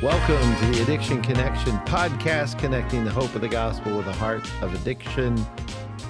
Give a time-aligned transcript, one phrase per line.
[0.00, 4.48] Welcome to the Addiction Connection podcast, connecting the hope of the gospel with the heart
[4.62, 5.44] of addiction.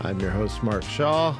[0.02, 1.34] I'm your host, Mark Shaw.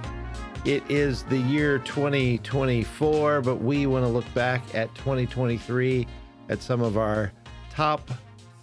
[0.64, 6.06] It is the year 2024, but we want to look back at 2023
[6.48, 7.32] at some of our
[7.70, 8.10] top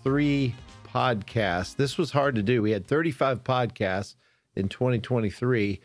[0.04, 0.56] three
[0.92, 1.76] podcasts.
[1.76, 2.64] This was hard to do.
[2.64, 4.16] We had 35 podcasts
[4.56, 5.80] in 2023.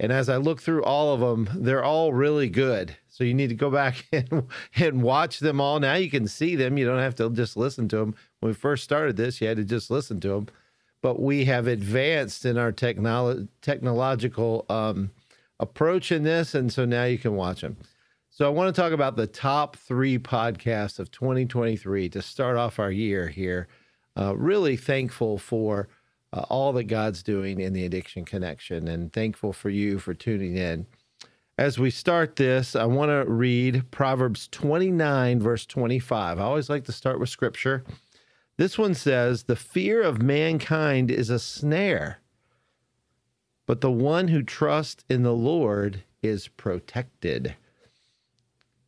[0.00, 2.96] And as I look through all of them, they're all really good.
[3.08, 5.78] So you need to go back and, and watch them all.
[5.78, 6.76] Now you can see them.
[6.78, 8.14] You don't have to just listen to them.
[8.40, 10.48] When we first started this, you had to just listen to them.
[11.00, 15.10] But we have advanced in our technolo- technological um,
[15.60, 16.54] approach in this.
[16.54, 17.76] And so now you can watch them.
[18.30, 22.80] So I want to talk about the top three podcasts of 2023 to start off
[22.80, 23.68] our year here.
[24.18, 25.88] Uh, really thankful for
[26.34, 30.56] uh, all that God's doing in the Addiction Connection and thankful for you for tuning
[30.56, 30.86] in.
[31.56, 36.40] As we start this, I want to read Proverbs 29, verse 25.
[36.40, 37.84] I always like to start with scripture.
[38.56, 42.18] This one says, The fear of mankind is a snare,
[43.66, 47.54] but the one who trusts in the Lord is protected.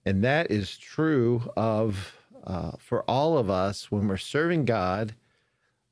[0.04, 5.14] And that is true of uh, for all of us when we're serving God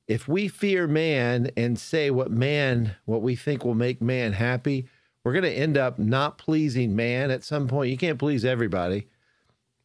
[0.06, 4.88] if we fear man and say what man, what we think will make man happy,
[5.24, 7.90] we're going to end up not pleasing man at some point.
[7.90, 9.08] You can't please everybody.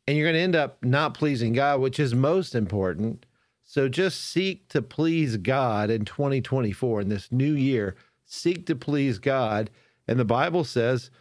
[0.06, 3.26] And you're going to end up not pleasing God, which is most important.
[3.64, 7.96] So just seek to please God in 2024, in this new year.
[8.26, 9.70] Seek to please God.
[10.08, 11.12] And the Bible says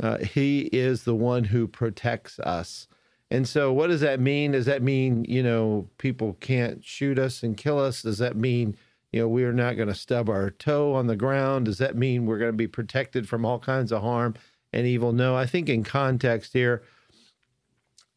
[0.00, 2.86] uh, He is the one who protects us.
[3.30, 4.52] And so, what does that mean?
[4.52, 8.02] Does that mean, you know, people can't shoot us and kill us?
[8.02, 8.76] Does that mean,
[9.12, 11.64] you know, we are not going to stub our toe on the ground?
[11.64, 14.34] Does that mean we're going to be protected from all kinds of harm
[14.72, 15.12] and evil?
[15.12, 16.82] No, I think in context here,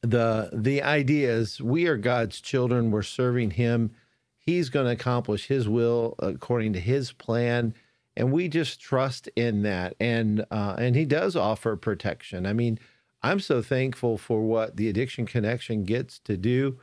[0.01, 2.91] the the idea is we are God's children.
[2.91, 3.91] We're serving Him.
[4.37, 7.73] He's going to accomplish His will according to His plan,
[8.15, 9.95] and we just trust in that.
[9.99, 12.45] And uh, and He does offer protection.
[12.45, 12.79] I mean
[13.21, 16.79] I'm so thankful for what the Addiction Connection gets to do,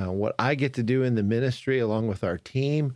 [0.00, 2.94] uh, what I get to do in the ministry along with our team.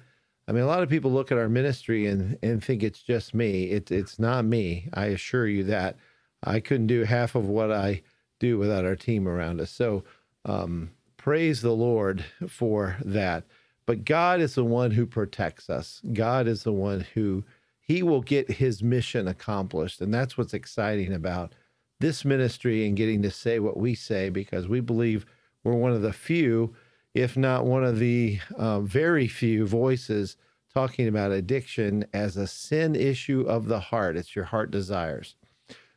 [0.49, 3.35] I mean, a lot of people look at our ministry and, and think it's just
[3.35, 3.65] me.
[3.65, 4.89] It, it's not me.
[4.95, 5.97] I assure you that.
[6.43, 8.03] I couldn't do half of what I
[8.41, 9.71] do without our team around us.
[9.71, 10.03] So
[10.45, 13.45] um, praise the Lord for that.
[13.87, 16.01] But God is the one who protects us.
[16.13, 17.45] God is the one who
[17.81, 20.01] he will get his mission accomplished.
[20.01, 21.55] And that's what's exciting about
[22.03, 25.25] this ministry and getting to say what we say because we believe
[25.65, 26.75] we're one of the few,
[27.15, 30.37] if not one of the uh, very few voices
[30.75, 34.17] talking about addiction as a sin issue of the heart.
[34.17, 35.37] It's your heart desires.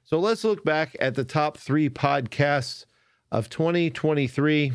[0.04, 2.86] So let's look back at the top three podcasts
[3.32, 4.74] of 2023.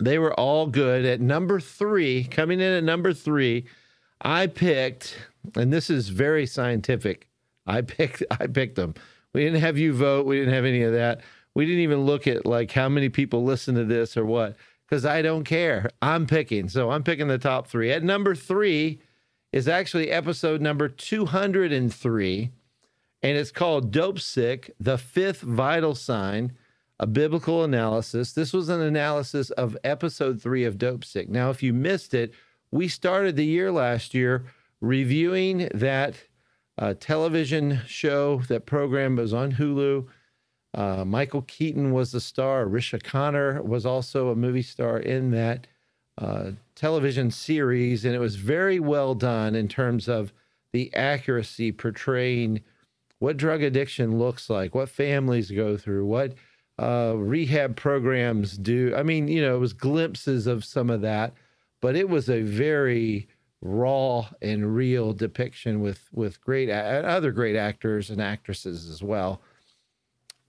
[0.00, 1.04] They were all good.
[1.04, 3.66] At number three, coming in at number three,
[4.20, 5.16] I picked,
[5.54, 7.28] and this is very scientific.
[7.66, 8.94] I picked I picked them.
[9.34, 10.26] We didn't have you vote.
[10.26, 11.20] We didn't have any of that.
[11.54, 14.56] We didn't even look at like how many people listen to this or what,
[14.86, 15.90] because I don't care.
[16.00, 16.68] I'm picking.
[16.68, 17.92] So I'm picking the top three.
[17.92, 19.00] At number three
[19.52, 22.50] is actually episode number 203,
[23.22, 26.52] and it's called Dopesick, the fifth vital sign,
[26.98, 28.32] a biblical analysis.
[28.32, 31.28] This was an analysis of episode three of Dopesick.
[31.28, 32.32] Now, if you missed it,
[32.70, 34.44] we started the year last year
[34.80, 36.16] reviewing that
[36.78, 38.42] uh, television show.
[38.48, 40.06] That program was on Hulu.
[40.74, 42.66] Uh, Michael Keaton was the star.
[42.66, 45.66] Risha Connor was also a movie star in that
[46.18, 50.32] uh, television series, and it was very well done in terms of
[50.72, 52.60] the accuracy portraying
[53.20, 56.34] what drug addiction looks like, what families go through, what
[56.80, 58.92] uh, rehab programs do.
[58.96, 61.32] I mean, you know, it was glimpses of some of that,
[61.80, 63.28] but it was a very
[63.64, 69.40] raw and real depiction with with great other great actors and actresses as well.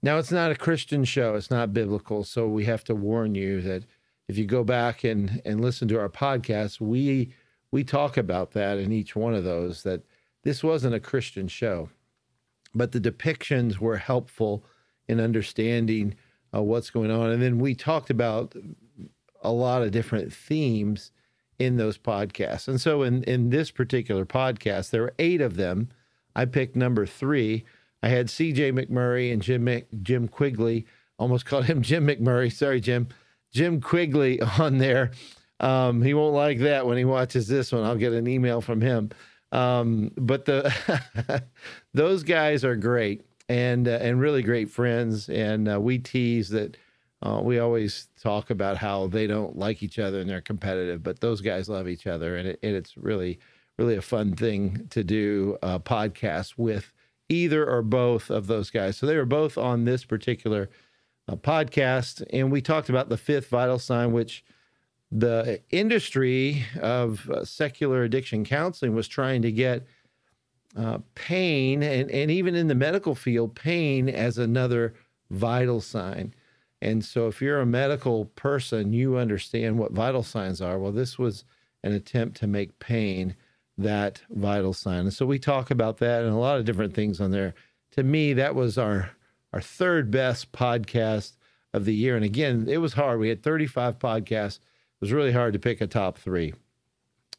[0.02, 3.62] Now it's not a Christian show, it's not biblical, so we have to warn you
[3.62, 3.84] that
[4.28, 7.32] if you go back and and listen to our podcast, we
[7.72, 10.02] we talk about that in each one of those that
[10.44, 11.88] this wasn't a Christian show.
[12.74, 14.62] But the depictions were helpful
[15.08, 16.14] in understanding
[16.54, 18.54] uh, what's going on and then we talked about
[19.42, 21.12] a lot of different themes
[21.58, 22.68] in those podcasts.
[22.68, 25.88] And so in, in this particular podcast, there were eight of them.
[26.34, 27.64] I picked number three.
[28.02, 30.86] I had CJ McMurray and Jim Jim Quigley.
[31.18, 32.52] Almost called him Jim McMurray.
[32.52, 33.08] Sorry, Jim.
[33.52, 35.12] Jim Quigley on there.
[35.60, 37.84] Um, he won't like that when he watches this one.
[37.84, 39.10] I'll get an email from him.
[39.52, 41.42] Um, but the
[41.94, 45.28] those guys are great and uh, and really great friends.
[45.28, 46.76] And uh, we tease that
[47.22, 51.20] Uh, we always talk about how they don't like each other and they're competitive, but
[51.20, 53.38] those guys love each other, and, it, and it's really,
[53.78, 56.92] really a fun thing to do a podcast with
[57.28, 58.96] either or both of those guys.
[58.96, 60.68] So they were both on this particular
[61.28, 64.44] uh, podcast, and we talked about the fifth vital sign, which
[65.10, 69.86] the industry of uh, secular addiction counseling was trying to get
[70.76, 74.94] uh, pain and, and even in the medical field, pain as another
[75.30, 76.34] vital sign.
[76.82, 80.78] And so, if you're a medical person, you understand what vital signs are.
[80.78, 81.44] Well, this was
[81.82, 83.34] an attempt to make pain
[83.78, 85.00] that vital sign.
[85.00, 87.54] And so, we talk about that and a lot of different things on there.
[87.92, 89.10] To me, that was our
[89.52, 91.32] our third best podcast
[91.72, 92.16] of the year.
[92.16, 93.20] And again, it was hard.
[93.20, 94.56] We had 35 podcasts.
[94.56, 96.52] It was really hard to pick a top three.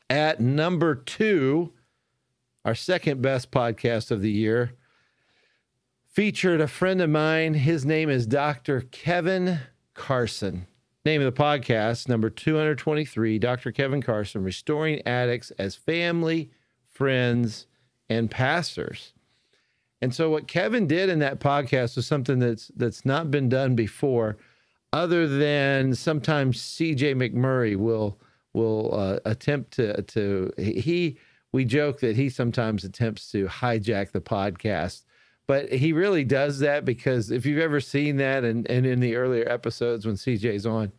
[0.09, 1.73] At number two,
[2.65, 4.73] our second best podcast of the year
[6.17, 7.53] featured a friend of mine.
[7.53, 8.81] His name is Dr.
[8.89, 9.59] Kevin
[9.93, 10.65] Carson.
[11.05, 13.71] Name of the podcast, number 223, Dr.
[13.71, 16.49] Kevin Carson, Restoring Addicts as Family,
[16.91, 17.67] Friends,
[18.09, 19.13] and Pastors.
[20.01, 23.75] And so what Kevin did in that podcast was something that's that's not been done
[23.75, 24.37] before,
[24.91, 28.19] other than sometimes CJ McMurray will
[28.53, 31.19] will uh, attempt to to he
[31.51, 35.03] we joke that he sometimes attempts to hijack the podcast
[35.47, 39.15] but he really does that because if you've ever seen that and, and in the
[39.15, 40.91] earlier episodes when CJ's on,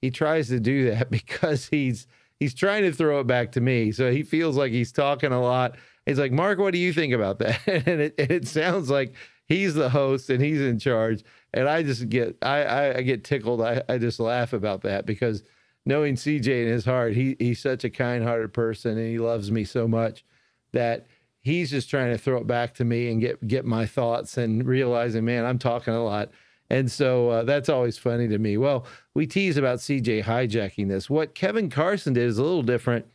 [0.00, 2.06] he tries to do that because he's
[2.38, 3.90] he's trying to throw it back to me.
[3.90, 5.76] So he feels like he's talking a lot.
[6.06, 7.60] He's like, Mark, what do you think about that?
[7.66, 9.14] and it, it sounds like
[9.46, 11.24] he's the host and he's in charge.
[11.54, 13.62] And I just get I, I, I get tickled.
[13.62, 15.42] I, I just laugh about that because
[15.86, 19.50] knowing CJ in his heart, he he's such a kind hearted person and he loves
[19.50, 20.24] me so much
[20.72, 21.06] that
[21.48, 24.66] he's just trying to throw it back to me and get get my thoughts and
[24.66, 26.30] realizing, man, I'm talking a lot.
[26.70, 28.58] And so uh, that's always funny to me.
[28.58, 31.08] Well, we tease about CJ hijacking this.
[31.08, 33.06] What Kevin Carson did is a little different.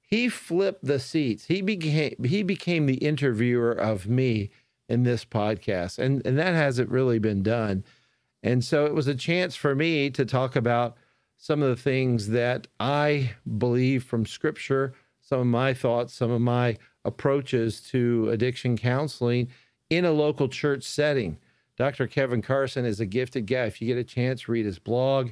[0.00, 1.44] He flipped the seats.
[1.46, 4.50] He became he became the interviewer of me
[4.88, 7.84] in this podcast, and and that hasn't really been done.
[8.42, 10.96] And so it was a chance for me to talk about
[11.36, 16.40] some of the things that I believe from Scripture, some of my thoughts, some of
[16.40, 19.48] my approaches to addiction counseling
[19.90, 21.38] in a local church setting.
[21.76, 22.06] Dr.
[22.06, 23.64] Kevin Carson is a gifted guy.
[23.64, 25.30] If you get a chance, read his blog.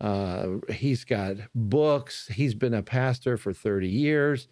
[0.00, 2.28] Uh, he's got books.
[2.28, 4.48] He's been a pastor for 30 years.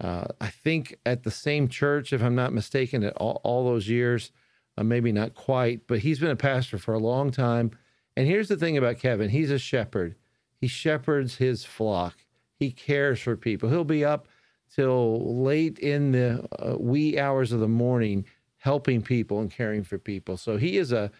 [0.00, 3.88] Uh, I think at the same church, if I'm not mistaken, at all, all those
[3.88, 4.32] years,
[4.78, 7.70] uh, maybe not quite, but he's been a pastor for a long time.
[8.16, 10.16] And here's the thing about Kevin he's a shepherd,
[10.58, 12.16] he shepherds his flock,
[12.58, 13.68] he cares for people.
[13.68, 14.26] He'll be up
[14.74, 18.24] till late in the uh, wee hours of the morning
[18.58, 20.36] helping people and caring for people.
[20.36, 21.10] So he is a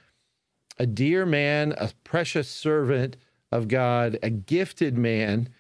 [0.79, 3.19] a dear man, a precious servant
[3.53, 5.51] of God, a gifted man.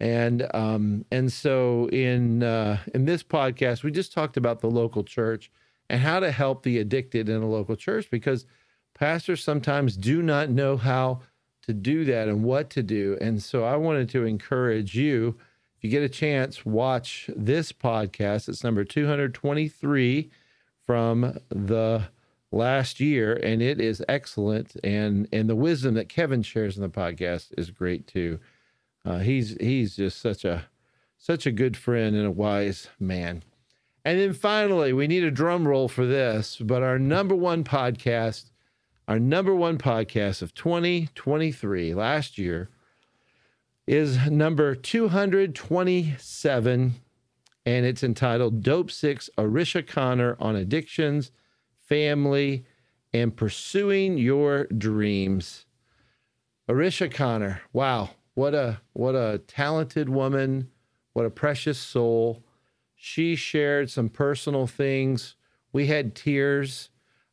[0.00, 5.04] And um, and so in uh, in this podcast, we just talked about the local
[5.04, 5.50] church
[5.90, 8.46] and how to help the addicted in a local church because
[8.94, 11.20] pastors sometimes do not know how
[11.62, 13.18] to do that and what to do.
[13.20, 15.36] And so I wanted to encourage you
[15.80, 18.50] if you get a chance, watch this podcast.
[18.50, 20.30] It's number 223
[20.86, 22.02] from the
[22.52, 24.76] last year, and it is excellent.
[24.84, 28.40] And and the wisdom that Kevin shares in the podcast is great too.
[29.06, 30.66] Uh, he's he's just such a
[31.16, 33.42] such a good friend and a wise man.
[34.04, 38.50] And then finally, we need a drum roll for this, but our number one podcast,
[39.08, 42.68] our number one podcast of 2023 last year
[43.90, 46.94] is number 227,
[47.66, 51.32] and it's entitled Dopesick's Arisha Connor on Addictions,
[51.88, 52.64] Family,
[53.12, 55.66] and Pursuing Your Dreams.
[56.68, 60.70] Arisha Connor, wow, what a what a talented woman,
[61.12, 62.44] what a precious soul.
[62.94, 65.34] She shared some personal things.
[65.72, 66.90] We had tears.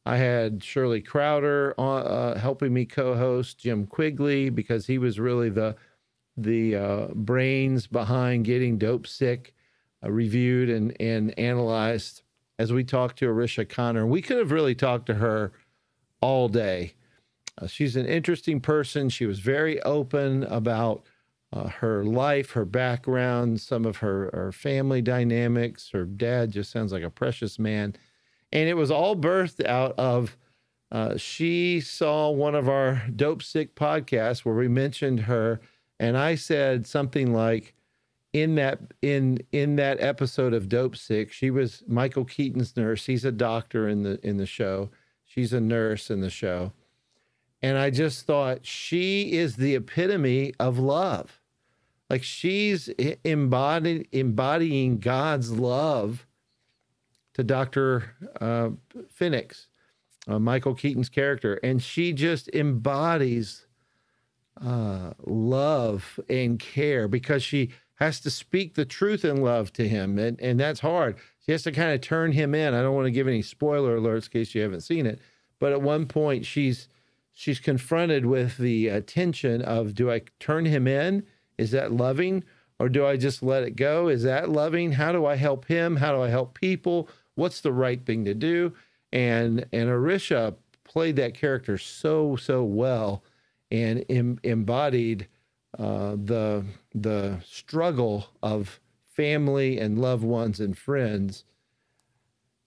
[0.07, 5.75] I had Shirley Crowder uh, helping me co-host Jim Quigley because he was really the
[6.38, 9.53] the uh, brains behind getting Dopesick
[10.03, 12.22] uh, reviewed and, and analyzed
[12.60, 14.06] as we talked to Arisha Connor.
[14.06, 15.51] We could have really talked to her
[16.22, 16.94] all day.
[17.60, 19.10] Uh, she's an interesting person.
[19.10, 21.03] She was very open about
[21.53, 25.89] uh, her life, her background, some of her, her family dynamics.
[25.91, 27.96] Her dad just sounds like a precious man.
[28.51, 30.38] And it was all birthed out of
[30.91, 35.60] uh, she saw one of our Dopesick podcasts where we mentioned her
[35.99, 37.73] and I said something like,
[38.33, 43.05] in that in in that episode of Dopesick, she was Michael Keaton's nurse.
[43.05, 44.89] He's a doctor in the in the show.
[45.23, 46.73] She's a nurse in the show.
[47.61, 51.41] And I just thought she is the epitome of love.
[52.09, 52.87] Like she's
[53.23, 56.25] embodied, embodying God's love
[57.33, 58.15] to Dr.
[58.39, 58.69] Uh,
[59.19, 59.67] Finnix,
[60.27, 61.55] uh, Michael Keaton's character.
[61.63, 63.66] And she just embodies
[64.63, 70.19] uh, love and care because she has to speak the truth in love to him.
[70.19, 71.17] And, and that's hard.
[71.45, 72.73] She has to kind of turn him in.
[72.73, 75.19] I don't want to give any spoiler alerts in case you haven't seen it.
[75.59, 76.87] But at one point, she's
[77.33, 81.25] she's confronted with the uh, tension of do I turn him in?
[81.57, 82.43] Is that loving?
[82.79, 84.07] Or do I just let it go?
[84.07, 84.91] Is that loving?
[84.91, 85.95] How do I help him?
[85.95, 87.09] How do I help people?
[87.33, 88.73] What's the right thing to do?
[89.11, 93.23] And and Arisha played that character so so well
[93.71, 95.27] and em- embodied
[95.77, 101.43] uh, the the struggle of family and loved ones and friends,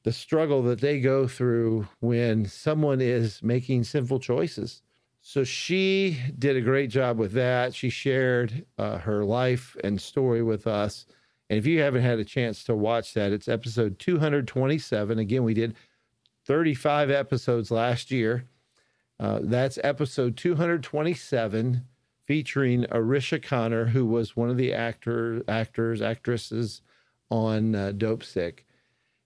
[0.03, 4.83] the struggle that they go through when someone is making sinful choices.
[5.23, 7.75] So she did a great job with that.
[7.75, 11.07] She shared uh, her life and story with us.
[11.51, 15.19] And if you haven't had a chance to watch that, it's episode 227.
[15.19, 15.75] Again, we did
[16.47, 18.45] 35 episodes last year.
[19.21, 21.85] Uh, that's episode 227
[22.27, 26.81] featuring Arisha Connor, who was one of the actor, actors, actresses
[27.31, 28.61] on uh, Dopesick.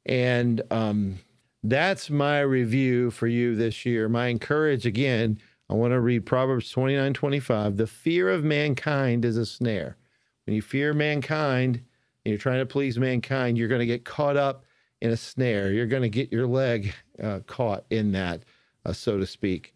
[0.05, 1.21] And um,
[1.63, 4.09] that's my review for you this year.
[4.09, 5.39] My encourage again,
[5.71, 7.77] I want to read Proverbs 29 25.
[7.77, 9.97] The fear of mankind is a snare.
[10.45, 14.37] When you fear mankind and you're trying to please mankind, you're going to get caught
[14.37, 14.65] up
[15.01, 15.73] in a snare.
[15.73, 18.43] You're going to get your leg uh, caught in that,
[18.85, 19.75] uh, so to speak.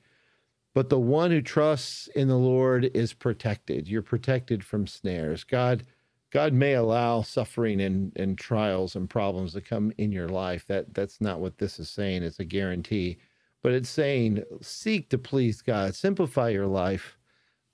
[0.78, 3.88] But the one who trusts in the Lord is protected.
[3.88, 5.42] You're protected from snares.
[5.42, 5.84] God
[6.30, 10.68] God may allow suffering and, and trials and problems to come in your life.
[10.68, 12.22] That that's not what this is saying.
[12.22, 13.18] It's a guarantee.
[13.60, 17.18] But it's saying seek to please God, simplify your life.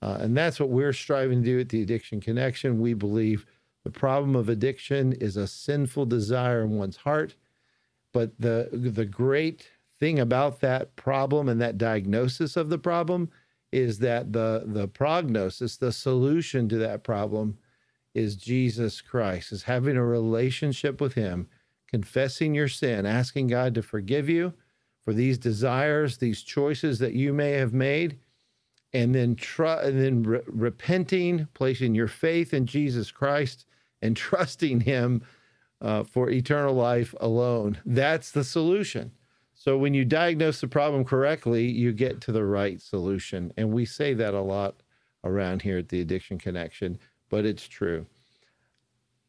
[0.01, 2.81] Uh, and that's what we're striving to do at the Addiction Connection.
[2.81, 3.45] We believe
[3.83, 7.35] the problem of addiction is a sinful desire in one's heart.
[8.13, 9.69] But the the great
[9.99, 13.29] thing about that problem and that diagnosis of the problem
[13.71, 17.57] is that the the prognosis, the solution to that problem
[18.13, 21.47] is Jesus Christ, is having a relationship with him,
[21.87, 24.53] confessing your sin, asking God to forgive you
[25.03, 28.17] for these desires, these choices that you may have made,
[28.93, 33.65] and then tr- and then re- repenting, placing your faith in Jesus Christ
[34.01, 35.21] and trusting him
[35.81, 37.79] uh, for eternal life alone.
[37.85, 39.11] That's the solution.
[39.65, 43.51] So when you diagnose the problem correctly, you get to the right solution.
[43.57, 44.75] And we say that a lot
[45.23, 46.99] around here at the Addiction Connection,
[47.31, 48.05] but it's true.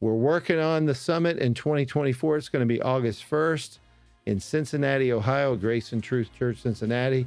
[0.01, 2.37] We're working on the summit in 2024.
[2.37, 3.79] It's going to be August 1st
[4.27, 7.27] in Cincinnati, Ohio, Grace and Truth Church, Cincinnati.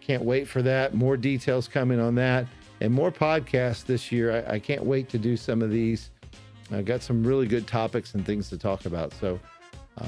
[0.00, 0.94] Can't wait for that.
[0.94, 2.48] More details coming on that
[2.80, 4.44] and more podcasts this year.
[4.48, 6.10] I, I can't wait to do some of these.
[6.72, 9.12] I've got some really good topics and things to talk about.
[9.20, 9.38] So
[9.98, 10.04] uh,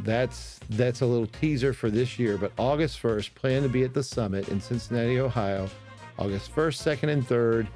[0.00, 2.38] that's that's a little teaser for this year.
[2.38, 5.68] But August 1st, plan to be at the summit in Cincinnati, Ohio.
[6.18, 7.68] August 1st, 2nd, and 3rd.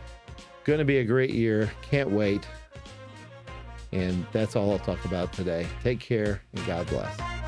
[0.64, 1.71] Going to be a great year.
[1.83, 2.47] Can't wait.
[3.93, 5.67] And that's all I'll talk about today.
[5.83, 7.40] Take care and God bless.